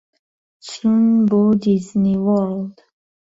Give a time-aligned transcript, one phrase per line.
[0.67, 2.75] چوون بۆ دیزنی وۆرڵد.